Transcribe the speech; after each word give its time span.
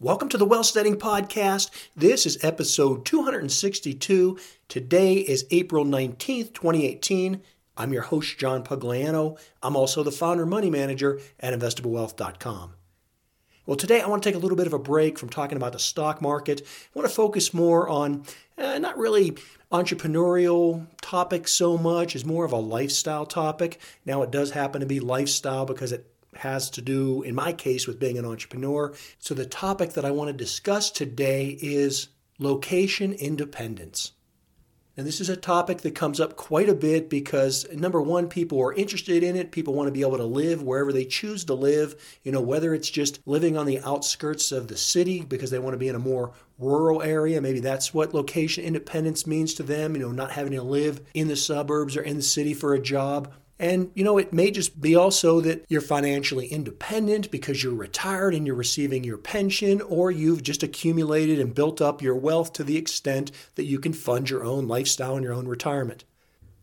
Welcome 0.00 0.28
to 0.28 0.38
the 0.38 0.46
Wealthsteading 0.46 0.94
Podcast. 0.94 1.70
This 1.96 2.24
is 2.24 2.38
episode 2.44 3.04
262. 3.04 4.38
Today 4.68 5.14
is 5.14 5.44
April 5.50 5.84
19th, 5.84 6.54
2018. 6.54 7.42
I'm 7.76 7.92
your 7.92 8.02
host, 8.02 8.38
John 8.38 8.62
Pugliano. 8.62 9.40
I'm 9.60 9.74
also 9.74 10.04
the 10.04 10.12
founder 10.12 10.44
and 10.44 10.50
money 10.50 10.70
manager 10.70 11.18
at 11.40 11.52
investablewealth.com. 11.52 12.74
Well, 13.66 13.76
today 13.76 14.00
I 14.00 14.06
want 14.06 14.22
to 14.22 14.28
take 14.28 14.36
a 14.36 14.38
little 14.38 14.56
bit 14.56 14.68
of 14.68 14.72
a 14.72 14.78
break 14.78 15.18
from 15.18 15.30
talking 15.30 15.56
about 15.56 15.72
the 15.72 15.80
stock 15.80 16.22
market. 16.22 16.60
I 16.60 16.96
want 16.96 17.08
to 17.08 17.14
focus 17.16 17.52
more 17.52 17.88
on 17.88 18.22
uh, 18.56 18.78
not 18.78 18.96
really 18.98 19.36
entrepreneurial 19.72 20.86
topics 21.00 21.50
so 21.50 21.76
much 21.76 22.14
as 22.14 22.24
more 22.24 22.44
of 22.44 22.52
a 22.52 22.56
lifestyle 22.56 23.26
topic. 23.26 23.80
Now, 24.06 24.22
it 24.22 24.30
does 24.30 24.52
happen 24.52 24.80
to 24.80 24.86
be 24.86 25.00
lifestyle 25.00 25.66
because 25.66 25.90
it 25.90 26.06
has 26.36 26.70
to 26.70 26.82
do, 26.82 27.22
in 27.22 27.34
my 27.34 27.52
case, 27.52 27.86
with 27.86 27.98
being 27.98 28.18
an 28.18 28.24
entrepreneur. 28.24 28.94
So, 29.18 29.34
the 29.34 29.46
topic 29.46 29.92
that 29.94 30.04
I 30.04 30.10
want 30.10 30.28
to 30.28 30.32
discuss 30.32 30.90
today 30.90 31.58
is 31.60 32.08
location 32.38 33.12
independence. 33.12 34.12
And 34.98 35.06
this 35.06 35.20
is 35.20 35.28
a 35.28 35.36
topic 35.36 35.82
that 35.82 35.94
comes 35.94 36.18
up 36.18 36.34
quite 36.34 36.68
a 36.68 36.74
bit 36.74 37.08
because, 37.08 37.64
number 37.72 38.02
one, 38.02 38.26
people 38.26 38.60
are 38.60 38.74
interested 38.74 39.22
in 39.22 39.36
it. 39.36 39.52
People 39.52 39.74
want 39.74 39.86
to 39.86 39.92
be 39.92 40.00
able 40.00 40.16
to 40.16 40.24
live 40.24 40.60
wherever 40.60 40.92
they 40.92 41.04
choose 41.04 41.44
to 41.44 41.54
live, 41.54 42.18
you 42.24 42.32
know, 42.32 42.40
whether 42.40 42.74
it's 42.74 42.90
just 42.90 43.20
living 43.24 43.56
on 43.56 43.64
the 43.64 43.78
outskirts 43.82 44.50
of 44.50 44.66
the 44.66 44.76
city 44.76 45.22
because 45.22 45.52
they 45.52 45.60
want 45.60 45.74
to 45.74 45.78
be 45.78 45.86
in 45.86 45.94
a 45.94 46.00
more 46.00 46.32
rural 46.58 47.00
area. 47.00 47.40
Maybe 47.40 47.60
that's 47.60 47.94
what 47.94 48.12
location 48.12 48.64
independence 48.64 49.24
means 49.24 49.54
to 49.54 49.62
them, 49.62 49.94
you 49.94 50.02
know, 50.02 50.10
not 50.10 50.32
having 50.32 50.52
to 50.54 50.62
live 50.62 51.00
in 51.14 51.28
the 51.28 51.36
suburbs 51.36 51.96
or 51.96 52.02
in 52.02 52.16
the 52.16 52.22
city 52.22 52.52
for 52.52 52.74
a 52.74 52.82
job. 52.82 53.32
And, 53.60 53.90
you 53.94 54.04
know, 54.04 54.18
it 54.18 54.32
may 54.32 54.52
just 54.52 54.80
be 54.80 54.94
also 54.94 55.40
that 55.40 55.64
you're 55.68 55.80
financially 55.80 56.46
independent 56.46 57.30
because 57.30 57.62
you're 57.62 57.74
retired 57.74 58.34
and 58.34 58.46
you're 58.46 58.54
receiving 58.54 59.02
your 59.02 59.18
pension, 59.18 59.80
or 59.80 60.12
you've 60.12 60.44
just 60.44 60.62
accumulated 60.62 61.40
and 61.40 61.54
built 61.54 61.80
up 61.80 62.00
your 62.00 62.14
wealth 62.14 62.52
to 62.54 62.64
the 62.64 62.76
extent 62.76 63.32
that 63.56 63.64
you 63.64 63.80
can 63.80 63.92
fund 63.92 64.30
your 64.30 64.44
own 64.44 64.68
lifestyle 64.68 65.16
and 65.16 65.24
your 65.24 65.34
own 65.34 65.48
retirement. 65.48 66.04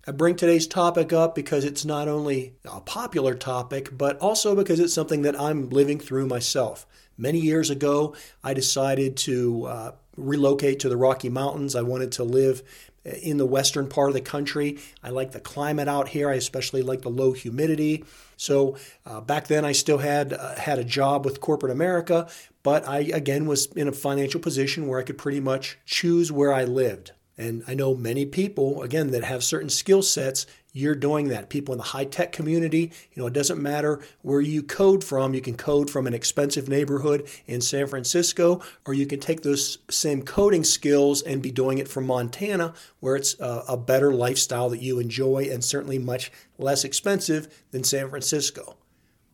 I 0.08 0.12
bring 0.12 0.36
today's 0.36 0.68
topic 0.68 1.12
up 1.12 1.34
because 1.34 1.66
it's 1.66 1.84
not 1.84 2.08
only 2.08 2.54
a 2.64 2.80
popular 2.80 3.34
topic, 3.34 3.98
but 3.98 4.18
also 4.20 4.56
because 4.56 4.80
it's 4.80 4.94
something 4.94 5.24
that 5.24 5.40
I'm 5.40 5.70
living 5.70 6.00
through 6.00 6.28
myself. 6.28 6.86
Many 7.18 7.40
years 7.40 7.70
ago, 7.70 8.16
I 8.44 8.54
decided 8.54 9.18
to 9.18 9.66
uh, 9.66 9.92
relocate 10.16 10.80
to 10.82 10.90
the 10.90 10.98
Rocky 10.98 11.30
Mountains. 11.30 11.76
I 11.76 11.82
wanted 11.82 12.12
to 12.14 12.24
live 12.24 12.62
in 13.06 13.38
the 13.38 13.46
western 13.46 13.88
part 13.88 14.10
of 14.10 14.16
the 14.16 14.22
country. 14.22 14.80
I 15.04 15.10
like 15.10 15.32
the 15.32 15.40
climate 15.40 15.88
out 15.88 16.10
here. 16.10 16.30
I 16.30 16.34
especially 16.34 16.82
like 16.82 17.02
the 17.02 17.10
low 17.10 17.34
humidity. 17.34 18.04
So 18.38 18.78
uh, 19.06 19.22
back 19.22 19.48
then, 19.48 19.64
I 19.64 19.72
still 19.72 20.00
had 20.00 20.34
uh, 20.34 20.56
had 20.56 20.80
a 20.80 20.84
job 20.84 21.24
with 21.24 21.40
corporate 21.40 21.72
America, 21.72 22.28
but 22.64 22.88
I 22.88 23.00
again 23.00 23.46
was 23.46 23.68
in 23.68 23.88
a 23.88 23.92
financial 23.94 24.40
position 24.40 24.88
where 24.88 25.00
I 25.00 25.04
could 25.04 25.18
pretty 25.18 25.40
much 25.40 25.78
choose 25.86 26.32
where 26.32 26.54
I 26.54 26.64
lived. 26.64 27.12
And 27.38 27.64
I 27.68 27.74
know 27.74 27.96
many 27.96 28.26
people, 28.26 28.82
again, 28.82 29.12
that 29.12 29.24
have 29.24 29.44
certain 29.44 29.70
skill 29.70 30.02
sets, 30.02 30.46
you're 30.72 30.96
doing 30.96 31.30
that. 31.30 31.50
People 31.50 31.74
in 31.74 31.78
the 31.78 31.86
high 31.86 32.06
tech 32.06 32.32
community, 32.32 32.92
you 33.14 33.22
know, 33.22 33.28
it 33.28 33.34
doesn't 33.34 33.62
matter 33.62 34.02
where 34.22 34.42
you 34.42 34.62
code 34.62 35.04
from. 35.04 35.34
You 35.34 35.42
can 35.42 35.56
code 35.56 35.90
from 35.90 36.08
an 36.08 36.14
expensive 36.14 36.68
neighborhood 36.68 37.28
in 37.46 37.62
San 37.62 37.88
Francisco, 37.88 38.62
or 38.86 38.94
you 38.94 39.06
can 39.06 39.20
take 39.20 39.42
those 39.42 39.80
same 39.90 40.22
coding 40.22 40.64
skills 40.64 41.22
and 41.22 41.42
be 41.42 41.52
doing 41.52 41.78
it 41.78 41.88
from 41.88 42.08
Montana, 42.08 42.74
where 43.00 43.16
it's 43.16 43.40
a, 43.40 43.64
a 43.70 43.78
better 43.78 44.14
lifestyle 44.14 44.70
that 44.70 44.82
you 44.82 45.00
enjoy 45.00 45.48
and 45.50 45.64
certainly 45.64 45.98
much 46.00 46.32
less 46.58 46.84
expensive 46.84 47.64
than 47.72 47.84
San 47.84 48.10
Francisco. 48.10 48.78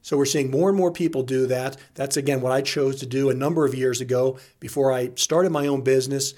So 0.04 0.18
we're 0.18 0.26
seeing 0.26 0.50
more 0.50 0.70
and 0.70 0.78
more 0.78 0.92
people 0.92 1.24
do 1.24 1.46
that. 1.48 1.78
That's 1.94 2.18
again 2.18 2.42
what 2.42 2.52
I 2.52 2.62
chose 2.62 3.00
to 3.00 3.06
do 3.06 3.30
a 3.30 3.36
number 3.36 3.66
of 3.66 3.76
years 3.76 4.02
ago 4.02 4.40
before 4.60 4.92
I 4.92 5.12
started 5.16 5.52
my 5.52 5.68
own 5.68 5.82
business 5.82 6.34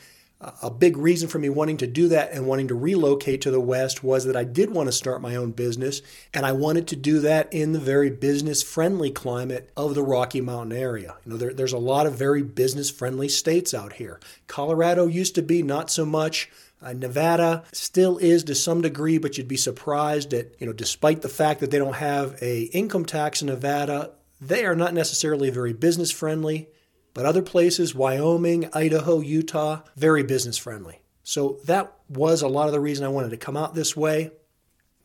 a 0.62 0.70
big 0.70 0.98
reason 0.98 1.28
for 1.30 1.40
me 1.40 1.50
wanting 1.50 1.78
to 1.78 1.88
do 1.88 2.08
that 2.10 2.32
and 2.32 2.46
wanting 2.46 2.68
to 2.68 2.76
relocate 2.76 3.42
to 3.42 3.52
the 3.52 3.60
West 3.60 4.04
was 4.04 4.26
that 4.26 4.36
I 4.36 4.44
did 4.44 4.72
want 4.72 4.88
to 4.88 4.92
start 4.92 5.22
my 5.22 5.36
own 5.36 5.52
business, 5.52 6.02
and 6.34 6.46
I 6.46 6.52
wanted 6.52 6.88
to 6.90 6.96
do 6.96 7.20
that 7.20 7.52
in 7.54 7.72
the 7.72 7.80
very 7.80 8.10
business 8.10 8.62
friendly 8.62 9.12
climate 9.12 9.70
of 9.78 9.96
the 9.96 10.04
Rocky 10.04 10.42
Mountain 10.42 10.78
area. 10.78 11.16
You 11.26 11.32
know, 11.32 11.38
there, 11.38 11.54
there's 11.54 11.74
a 11.74 11.78
lot 11.78 12.06
of 12.06 12.16
very 12.16 12.44
business 12.44 12.90
friendly 12.90 13.30
states 13.30 13.74
out 13.74 13.94
here. 13.94 14.20
Colorado 14.48 15.08
used 15.08 15.36
to 15.36 15.42
be 15.42 15.64
not 15.64 15.90
so 15.90 16.06
much. 16.06 16.50
Uh, 16.82 16.94
Nevada 16.94 17.64
still 17.72 18.18
is 18.18 18.44
to 18.44 18.56
some 18.56 18.82
degree, 18.82 19.18
but 19.18 19.38
you'd 19.38 19.48
be 19.48 19.56
surprised 19.56 20.32
that, 20.32 20.56
you 20.60 20.68
know, 20.68 20.74
despite 20.74 21.22
the 21.22 21.30
fact 21.30 21.62
that 21.62 21.72
they 21.72 21.78
don't 21.78 21.96
have 21.96 22.38
a 22.42 22.64
income 22.64 23.06
tax 23.06 23.42
in 23.42 23.48
Nevada, 23.48 24.12
they 24.42 24.66
are 24.66 24.76
not 24.76 24.94
necessarily 24.94 25.50
very 25.50 25.72
business 25.72 26.12
friendly. 26.12 26.68
But 27.14 27.26
other 27.26 27.42
places, 27.42 27.94
Wyoming, 27.94 28.70
Idaho, 28.74 29.20
Utah, 29.20 29.82
very 29.96 30.24
business 30.24 30.58
friendly. 30.58 31.02
So 31.24 31.60
that 31.66 31.94
was 32.10 32.42
a 32.42 32.48
lot 32.48 32.68
of 32.68 32.74
the 32.74 32.80
reason 32.80 33.06
I 33.06 33.10
wanted 33.10 33.30
to 33.30 33.38
come 33.38 33.56
out 33.56 33.76
this 33.76 33.96
way. 33.96 34.32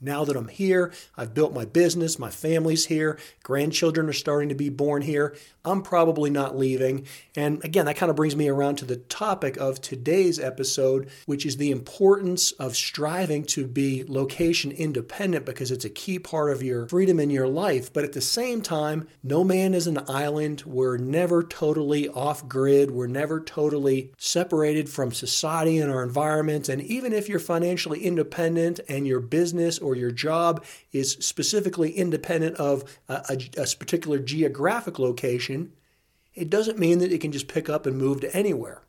Now 0.01 0.25
that 0.25 0.37
I'm 0.37 0.49
here, 0.49 0.93
I've 1.17 1.35
built 1.35 1.53
my 1.53 1.65
business, 1.65 2.19
my 2.19 2.31
family's 2.31 2.87
here, 2.87 3.19
grandchildren 3.43 4.09
are 4.09 4.13
starting 4.13 4.49
to 4.49 4.55
be 4.55 4.69
born 4.69 5.03
here. 5.03 5.37
I'm 5.65 5.83
probably 5.83 6.31
not 6.31 6.57
leaving. 6.57 7.07
And 7.37 7.63
again, 7.65 7.87
that 7.87 7.97
kind 7.97 8.09
of 8.09 8.17
brings 8.17 8.37
me 8.37 8.49
around 8.49 8.77
to 8.77 8.85
the 8.85 8.97
topic 8.97 9.57
of 9.57 9.81
today's 9.81 10.39
episode, 10.39 11.11
which 11.27 11.45
is 11.45 11.57
the 11.57 11.71
importance 11.71 12.53
of 12.53 12.77
striving 12.77 13.45
to 13.47 13.67
be 13.67 14.05
location 14.07 14.71
independent 14.71 15.45
because 15.45 15.71
it's 15.71 15.85
a 15.85 15.91
key 15.91 16.19
part 16.19 16.53
of 16.53 16.63
your 16.63 16.89
freedom 16.89 17.21
in 17.21 17.29
your 17.29 17.49
life. 17.49 17.93
But 17.93 18.05
at 18.05 18.13
the 18.13 18.21
same 18.21 18.63
time, 18.63 19.09
no 19.23 19.45
man 19.45 19.75
is 19.75 19.87
an 19.87 20.01
island. 20.09 20.63
We're 20.65 20.97
never 20.97 21.43
totally 21.43 22.09
off 22.09 22.49
grid. 22.49 22.91
We're 22.91 23.07
never 23.07 23.41
totally 23.41 24.13
separated 24.17 24.89
from 24.89 25.13
society 25.13 25.79
and 25.79 25.91
our 25.91 26.03
environment. 26.03 26.69
And 26.69 26.81
even 26.83 27.13
if 27.13 27.29
you're 27.29 27.39
financially 27.39 28.05
independent 28.05 28.81
and 28.89 29.07
your 29.07 29.21
business 29.21 29.79
or 29.89 29.97
your 29.97 30.11
job 30.11 30.65
is 30.93 31.13
specifically 31.13 31.91
independent 31.93 32.57
of 32.57 32.99
a, 33.09 33.23
a, 33.31 33.63
a 33.63 33.67
particular 33.79 34.19
geographic 34.19 34.99
location, 34.99 35.73
it 36.35 36.51
doesn't 36.51 36.79
mean 36.79 36.99
that 36.99 37.13
it 37.13 37.21
can 37.21 37.33
just 37.33 37.49
pick 37.49 37.69
up 37.69 37.87
and 37.87 37.97
move 37.97 38.21
to 38.21 38.37
anywhere. 38.37 38.83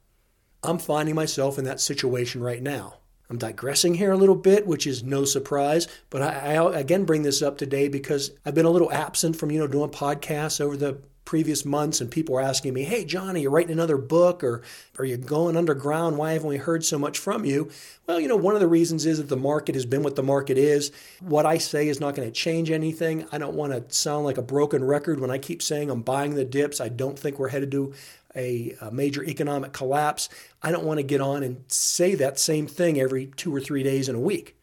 I'm 0.61 0.77
finding 0.77 1.15
myself 1.15 1.57
in 1.57 1.65
that 1.65 1.79
situation 1.79 2.41
right 2.41 2.61
now. 2.61 2.95
I'm 3.29 3.37
digressing 3.37 3.93
here 3.95 4.11
a 4.11 4.17
little 4.17 4.35
bit, 4.35 4.65
which 4.65 4.87
is 4.87 5.03
no 5.03 5.23
surprise, 5.23 5.87
but 6.09 6.21
I, 6.21 6.55
I, 6.55 6.79
again 6.79 7.05
bring 7.05 7.21
this 7.21 7.41
up 7.41 7.57
today 7.57 7.87
because 7.87 8.31
I've 8.43 8.55
been 8.55 8.66
a 8.66 8.71
little 8.71 8.91
absent 8.91 9.35
from 9.35 9.51
you 9.51 9.59
know 9.59 9.67
doing 9.67 9.91
podcasts 9.91 10.59
over 10.59 10.75
the 10.75 10.99
previous 11.29 11.63
months, 11.63 12.01
and 12.01 12.09
people 12.09 12.34
were 12.34 12.41
asking 12.41 12.73
me, 12.73 12.81
"Hey, 12.81 13.06
John, 13.06 13.35
are 13.35 13.40
you 13.40 13.51
writing 13.51 13.72
another 13.72 13.97
book, 13.97 14.44
or 14.44 14.63
are 14.97 15.06
you 15.06 15.16
going 15.16 15.56
underground? 15.56 16.17
Why 16.17 16.34
haven't 16.34 16.50
we 16.50 16.57
heard 16.57 16.84
so 16.84 16.97
much 16.97 17.19
from 17.19 17.45
you?" 17.45 17.69
Well, 18.07 18.19
you 18.19 18.28
know, 18.28 18.35
one 18.35 18.56
of 18.56 18.62
the 18.62 18.67
reasons 18.67 19.06
is 19.06 19.19
that 19.19 19.29
the 19.29 19.38
market 19.38 19.75
has 19.75 19.85
been 19.85 20.01
what 20.01 20.16
the 20.16 20.23
market 20.23 20.57
is. 20.57 20.91
What 21.19 21.45
I 21.45 21.59
say 21.59 21.88
is 21.88 22.00
not 22.00 22.16
going 22.16 22.28
to 22.28 22.34
change 22.34 22.72
anything. 22.72 23.28
I 23.31 23.38
don't 23.38 23.53
want 23.53 23.73
to 23.73 23.95
sound 23.95 24.25
like 24.25 24.40
a 24.40 24.41
broken 24.41 24.84
record 24.84 25.19
when 25.19 25.29
I 25.29 25.38
keep 25.38 25.62
saying 25.62 25.91
I'm 25.91 26.01
buying 26.01 26.34
the 26.34 26.45
dips. 26.45 26.81
I 26.81 26.90
don't 26.90 27.19
think 27.19 27.38
we're 27.38 27.50
headed 27.50 27.69
to 27.73 27.94
a, 28.35 28.75
a, 28.81 28.90
major 28.90 29.23
economic 29.23 29.72
collapse. 29.72 30.29
I 30.63 30.72
don't 30.72 30.84
want 30.84 30.97
to 30.97 31.03
get 31.03 31.22
on 31.22 31.44
and 31.44 31.63
say 31.67 32.16
that 32.16 32.40
same 32.40 32.66
thing 32.66 33.00
every 33.00 33.28
two 33.28 33.56
or 33.56 33.61
three 33.61 33.84
days 33.84 34.09
in 34.09 34.16
a 34.16 34.19
week. 34.19 34.56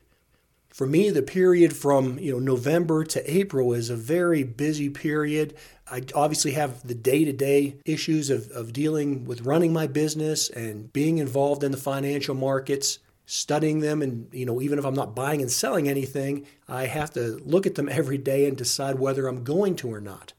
For 0.77 0.87
me, 0.87 1.09
the 1.09 1.23
period 1.23 1.75
from 1.75 2.19
you 2.19 2.33
know 2.33 2.39
November 2.39 3.03
to 3.03 3.35
April 3.35 3.73
is 3.73 3.89
a 3.89 3.97
very 3.97 4.43
busy 4.43 4.91
period. 4.91 5.55
I 5.91 6.03
obviously 6.15 6.51
have 6.51 6.87
the 6.87 6.95
day 6.95 7.25
to 7.25 7.33
day 7.33 7.79
issues 7.87 8.29
of, 8.29 8.51
of 8.51 8.75
dealing 8.75 9.25
with 9.25 9.47
running 9.47 9.73
my 9.73 9.87
business 9.87 10.51
and 10.51 10.93
being 10.93 11.17
involved 11.17 11.65
in 11.65 11.73
the 11.73 11.79
financial 11.79 12.35
markets, 12.35 12.99
studying 13.25 13.81
them. 13.81 14.03
And, 14.03 14.29
you 14.35 14.45
know, 14.45 14.61
even 14.61 14.79
if 14.79 14.85
I'm 14.85 14.93
not 14.93 15.17
buying 15.17 15.41
and 15.41 15.51
selling 15.51 15.89
anything, 15.89 16.47
I 16.69 16.85
have 16.85 17.11
to 17.15 17.41
look 17.43 17.67
at 17.67 17.77
them 17.77 17.89
every 17.91 18.19
day 18.19 18.47
and 18.47 18.55
decide 18.55 18.99
whether 18.99 19.29
I'm 19.29 19.45
going 19.45 19.77
to 19.77 19.91
or 19.91 20.03
not. 20.03 20.35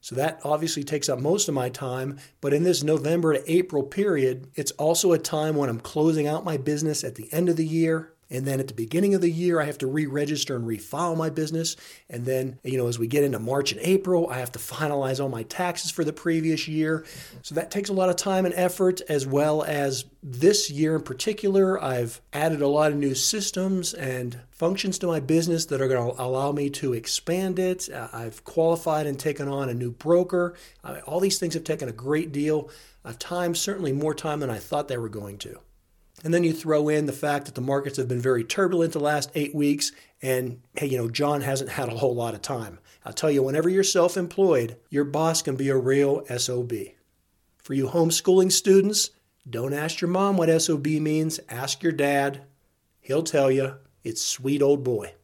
So 0.00 0.14
that 0.14 0.40
obviously 0.44 0.84
takes 0.84 1.08
up 1.08 1.18
most 1.18 1.48
of 1.48 1.54
my 1.54 1.68
time. 1.68 2.20
But 2.40 2.54
in 2.54 2.62
this 2.62 2.84
November 2.84 3.32
to 3.32 3.52
April 3.52 3.82
period, 3.82 4.52
it's 4.54 4.70
also 4.72 5.10
a 5.10 5.18
time 5.18 5.56
when 5.56 5.68
I'm 5.68 5.80
closing 5.80 6.28
out 6.28 6.44
my 6.44 6.58
business 6.58 7.02
at 7.02 7.16
the 7.16 7.28
end 7.32 7.48
of 7.48 7.56
the 7.56 7.66
year. 7.66 8.12
And 8.30 8.46
then 8.46 8.60
at 8.60 8.68
the 8.68 8.74
beginning 8.74 9.14
of 9.14 9.20
the 9.20 9.30
year, 9.30 9.60
I 9.60 9.64
have 9.64 9.78
to 9.78 9.86
re 9.86 10.06
register 10.06 10.56
and 10.56 10.66
refile 10.66 11.16
my 11.16 11.30
business. 11.30 11.76
And 12.08 12.24
then, 12.24 12.58
you 12.62 12.78
know, 12.78 12.86
as 12.86 12.98
we 12.98 13.06
get 13.06 13.24
into 13.24 13.38
March 13.38 13.72
and 13.72 13.80
April, 13.82 14.28
I 14.30 14.38
have 14.38 14.52
to 14.52 14.58
finalize 14.58 15.20
all 15.20 15.28
my 15.28 15.42
taxes 15.44 15.90
for 15.90 16.04
the 16.04 16.12
previous 16.12 16.68
year. 16.68 17.04
So 17.42 17.54
that 17.56 17.70
takes 17.70 17.88
a 17.88 17.92
lot 17.94 18.08
of 18.08 18.16
time 18.16 18.46
and 18.46 18.54
effort, 18.54 19.00
as 19.08 19.26
well 19.26 19.64
as 19.64 20.04
this 20.22 20.70
year 20.70 20.96
in 20.96 21.02
particular, 21.02 21.82
I've 21.82 22.20
added 22.32 22.60
a 22.60 22.68
lot 22.68 22.92
of 22.92 22.98
new 22.98 23.14
systems 23.14 23.94
and 23.94 24.38
functions 24.50 24.98
to 24.98 25.06
my 25.06 25.18
business 25.18 25.66
that 25.66 25.80
are 25.80 25.88
going 25.88 26.14
to 26.14 26.22
allow 26.22 26.52
me 26.52 26.68
to 26.70 26.92
expand 26.92 27.58
it. 27.58 27.88
Uh, 27.88 28.08
I've 28.12 28.44
qualified 28.44 29.06
and 29.06 29.18
taken 29.18 29.48
on 29.48 29.68
a 29.68 29.74
new 29.74 29.90
broker. 29.90 30.54
Uh, 30.84 31.00
all 31.06 31.20
these 31.20 31.38
things 31.38 31.54
have 31.54 31.64
taken 31.64 31.88
a 31.88 31.92
great 31.92 32.32
deal 32.32 32.70
of 33.04 33.18
time, 33.18 33.54
certainly 33.54 33.92
more 33.92 34.14
time 34.14 34.40
than 34.40 34.50
I 34.50 34.58
thought 34.58 34.88
they 34.88 34.98
were 34.98 35.08
going 35.08 35.38
to. 35.38 35.58
And 36.22 36.34
then 36.34 36.44
you 36.44 36.52
throw 36.52 36.88
in 36.88 37.06
the 37.06 37.12
fact 37.12 37.46
that 37.46 37.54
the 37.54 37.60
markets 37.60 37.96
have 37.96 38.08
been 38.08 38.20
very 38.20 38.44
turbulent 38.44 38.92
the 38.92 39.00
last 39.00 39.30
eight 39.34 39.54
weeks. 39.54 39.92
And 40.20 40.60
hey, 40.76 40.86
you 40.86 40.98
know, 40.98 41.08
John 41.08 41.40
hasn't 41.40 41.70
had 41.70 41.88
a 41.88 41.96
whole 41.96 42.14
lot 42.14 42.34
of 42.34 42.42
time. 42.42 42.78
I'll 43.04 43.12
tell 43.12 43.30
you, 43.30 43.42
whenever 43.42 43.68
you're 43.68 43.82
self 43.82 44.16
employed, 44.16 44.76
your 44.90 45.04
boss 45.04 45.40
can 45.40 45.56
be 45.56 45.70
a 45.70 45.76
real 45.76 46.24
SOB. 46.26 46.72
For 47.62 47.74
you 47.74 47.86
homeschooling 47.86 48.52
students, 48.52 49.10
don't 49.48 49.72
ask 49.72 50.00
your 50.00 50.10
mom 50.10 50.36
what 50.36 50.60
SOB 50.60 50.86
means, 50.86 51.40
ask 51.48 51.82
your 51.82 51.92
dad. 51.92 52.42
He'll 53.00 53.22
tell 53.22 53.50
you. 53.50 53.76
It's 54.02 54.22
sweet 54.22 54.62
old 54.62 54.82
boy. 54.82 55.14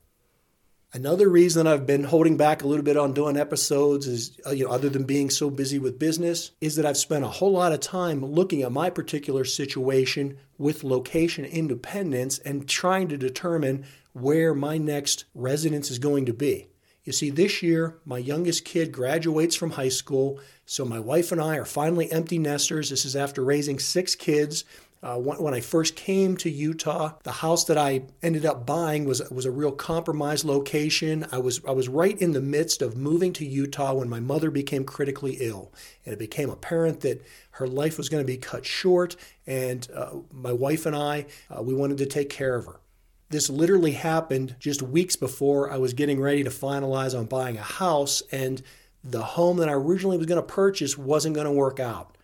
Another 0.93 1.29
reason 1.29 1.67
I've 1.67 1.87
been 1.87 2.05
holding 2.05 2.37
back 2.37 2.63
a 2.63 2.67
little 2.67 2.85
bit 2.85 2.97
on 2.97 3.13
doing 3.13 3.37
episodes 3.37 4.07
is, 4.07 4.39
uh, 4.47 4.51
you 4.51 4.65
know, 4.65 4.71
other 4.71 4.89
than 4.89 5.05
being 5.05 5.29
so 5.29 5.51
busy 5.51 5.79
with 5.79 5.99
business, 5.99 6.53
is 6.61 6.77
that 6.77 6.87
I've 6.87 6.97
spent 6.97 7.25
a 7.25 7.29
whole 7.29 7.53
lot 7.53 7.73
of 7.73 7.81
time 7.81 8.25
looking 8.25 8.63
at 8.63 8.73
my 8.73 8.89
particular 8.89 9.45
situation 9.45 10.39
with 10.59 10.85
location 10.85 11.45
independence 11.45 12.39
and 12.39 12.69
trying 12.69 13.09
to 13.09 13.17
determine 13.17 13.85
where 14.13 14.55
my 14.55 14.79
next 14.79 15.25
residence 15.35 15.91
is 15.91 15.99
going 15.99 16.27
to 16.27 16.33
be. 16.33 16.69
You 17.05 17.13
see, 17.13 17.31
this 17.31 17.63
year, 17.63 17.99
my 18.05 18.19
youngest 18.19 18.65
kid 18.65 18.91
graduates 18.91 19.55
from 19.55 19.73
high 19.73 19.91
school, 19.91 20.41
so 20.65 20.85
my 20.85 20.99
wife 20.99 21.31
and 21.31 21.41
I 21.41 21.57
are 21.57 21.65
finally 21.65 22.11
empty 22.11 22.39
nesters. 22.39 22.91
This 22.91 23.05
is 23.05 23.15
after 23.15 23.45
raising 23.45 23.79
six 23.79 24.17
kids 24.17 24.65
uh, 25.03 25.17
when, 25.19 25.53
I 25.53 25.61
first 25.61 25.95
came 25.95 26.37
to 26.39 26.51
Utah, 26.51 27.13
the 27.23 27.31
house 27.31 27.65
that 27.67 27.77
I 27.77 28.03
ended 28.23 28.47
up 28.47 28.65
buying 28.65 29.05
was 29.05 29.21
was 29.31 29.45
a 29.45 29.51
real 29.51 29.71
compromised 29.71 30.45
location. 30.45 31.27
I 31.31 31.39
was 31.39 31.61
I 31.67 31.73
was 31.73 31.89
right 31.89 32.21
in 32.21 32.33
the 32.33 32.41
midst 32.41 32.81
of 32.81 32.97
moving 32.97 33.33
to 33.35 33.47
Utah 33.47 33.93
when 33.95 34.09
my 34.09 34.21
mother 34.21 34.51
became 34.51 34.85
critically 34.85 35.37
ill, 35.39 35.73
and 36.05 36.15
it 36.15 36.19
became 36.19 36.49
apparent 36.49 37.01
that 37.03 37.25
her 37.53 37.69
life 37.69 37.99
was 37.99 38.09
going 38.09 38.23
to 38.23 38.27
be 38.27 38.39
cut 38.39 38.65
short. 38.65 39.17
And 39.47 39.87
uh, 39.95 40.17
my 40.33 40.53
wife 40.53 40.87
and 40.87 40.97
I, 40.97 41.27
uh, 41.51 41.63
we 41.63 41.75
wanted 41.75 41.99
to 41.99 42.07
take 42.07 42.31
care 42.31 42.55
of 42.55 42.65
her. 42.65 42.81
This 43.29 43.51
literally 43.51 43.93
happened 43.93 44.57
just 44.59 44.81
weeks 44.81 45.15
before 45.15 45.71
I 45.71 45.77
was 45.77 45.93
getting 45.93 46.21
ready 46.21 46.43
to 46.43 46.51
finalize 46.51 47.17
on 47.17 47.27
buying 47.27 47.59
a 47.59 47.63
house, 47.63 48.23
and 48.33 48.63
the 49.05 49.23
home 49.23 49.59
that 49.59 49.69
I 49.69 49.73
originally 49.73 50.17
was 50.17 50.27
going 50.27 50.41
to 50.41 50.47
purchase 50.47 50.97
wasn't 50.97 51.35
going 51.35 51.47
to 51.47 51.53
work 51.53 51.79
out. 51.79 52.16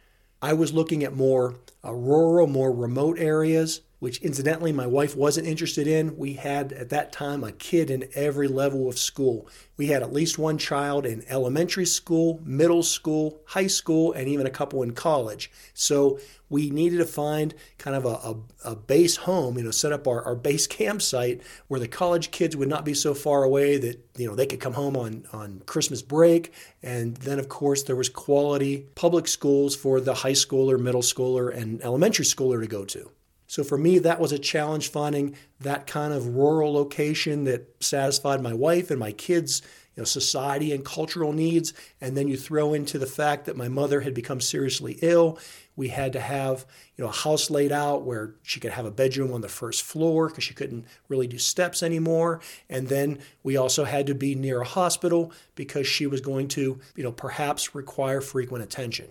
I 0.42 0.52
was 0.54 0.72
looking 0.72 1.04
at 1.04 1.14
more 1.14 1.54
uh, 1.84 1.92
rural, 1.92 2.48
more 2.48 2.72
remote 2.72 3.18
areas, 3.18 3.80
which 4.02 4.20
incidentally 4.20 4.72
my 4.72 4.84
wife 4.84 5.14
wasn't 5.14 5.46
interested 5.46 5.86
in. 5.86 6.16
We 6.16 6.32
had 6.32 6.72
at 6.72 6.88
that 6.88 7.12
time 7.12 7.44
a 7.44 7.52
kid 7.52 7.88
in 7.88 8.08
every 8.16 8.48
level 8.48 8.88
of 8.88 8.98
school. 8.98 9.46
We 9.76 9.86
had 9.86 10.02
at 10.02 10.12
least 10.12 10.40
one 10.40 10.58
child 10.58 11.06
in 11.06 11.22
elementary 11.28 11.86
school, 11.86 12.40
middle 12.42 12.82
school, 12.82 13.38
high 13.46 13.68
school, 13.68 14.12
and 14.12 14.26
even 14.26 14.44
a 14.44 14.50
couple 14.50 14.82
in 14.82 14.90
college. 14.90 15.52
So 15.72 16.18
we 16.48 16.68
needed 16.68 16.96
to 16.96 17.04
find 17.04 17.54
kind 17.78 17.94
of 17.94 18.04
a, 18.04 18.08
a, 18.08 18.72
a 18.72 18.74
base 18.74 19.18
home, 19.18 19.56
you 19.56 19.62
know, 19.62 19.70
set 19.70 19.92
up 19.92 20.08
our, 20.08 20.20
our 20.24 20.34
base 20.34 20.66
campsite 20.80 21.40
where 21.68 21.78
the 21.78 21.86
college 21.86 22.32
kids 22.32 22.56
would 22.56 22.68
not 22.68 22.84
be 22.84 22.94
so 22.94 23.14
far 23.14 23.44
away 23.44 23.78
that, 23.78 24.04
you 24.18 24.26
know, 24.26 24.34
they 24.34 24.46
could 24.46 24.58
come 24.58 24.72
home 24.72 24.96
on, 24.96 25.26
on 25.32 25.62
Christmas 25.66 26.02
break. 26.02 26.52
And 26.82 27.18
then, 27.18 27.38
of 27.38 27.48
course, 27.48 27.84
there 27.84 27.94
was 27.94 28.08
quality 28.08 28.88
public 28.96 29.28
schools 29.28 29.76
for 29.76 30.00
the 30.00 30.14
high 30.14 30.32
schooler, 30.32 30.76
middle 30.76 31.02
schooler, 31.02 31.56
and 31.56 31.80
elementary 31.82 32.24
schooler 32.24 32.60
to 32.60 32.66
go 32.66 32.84
to. 32.86 33.08
So 33.52 33.62
for 33.62 33.76
me, 33.76 33.98
that 33.98 34.18
was 34.18 34.32
a 34.32 34.38
challenge 34.38 34.90
finding 34.90 35.36
that 35.60 35.86
kind 35.86 36.14
of 36.14 36.36
rural 36.36 36.72
location 36.72 37.44
that 37.44 37.68
satisfied 37.80 38.40
my 38.40 38.54
wife 38.54 38.90
and 38.90 38.98
my 38.98 39.12
kids' 39.12 39.60
you 39.94 40.00
know, 40.00 40.06
society 40.06 40.72
and 40.72 40.82
cultural 40.82 41.34
needs. 41.34 41.74
And 42.00 42.16
then 42.16 42.28
you 42.28 42.38
throw 42.38 42.72
into 42.72 42.98
the 42.98 43.04
fact 43.04 43.44
that 43.44 43.54
my 43.54 43.68
mother 43.68 44.00
had 44.00 44.14
become 44.14 44.40
seriously 44.40 44.98
ill 45.02 45.38
we 45.74 45.88
had 45.88 46.12
to 46.12 46.20
have 46.20 46.66
you 46.96 47.04
know 47.04 47.08
a 47.08 47.14
house 47.14 47.48
laid 47.48 47.72
out 47.72 48.04
where 48.04 48.34
she 48.42 48.60
could 48.60 48.72
have 48.72 48.84
a 48.84 48.90
bedroom 48.90 49.32
on 49.32 49.40
the 49.40 49.48
first 49.48 49.82
floor 49.82 50.28
because 50.28 50.44
she 50.44 50.54
couldn't 50.54 50.86
really 51.08 51.26
do 51.26 51.38
steps 51.38 51.82
anymore. 51.82 52.40
And 52.68 52.88
then 52.88 53.20
we 53.42 53.56
also 53.56 53.84
had 53.84 54.06
to 54.08 54.14
be 54.14 54.34
near 54.34 54.60
a 54.60 54.66
hospital 54.66 55.32
because 55.54 55.86
she 55.86 56.06
was 56.06 56.20
going 56.20 56.48
to 56.48 56.78
you 56.94 57.02
know 57.02 57.12
perhaps 57.12 57.74
require 57.74 58.20
frequent 58.20 58.64
attention. 58.64 59.08